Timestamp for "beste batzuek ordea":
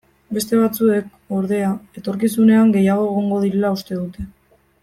0.35-1.69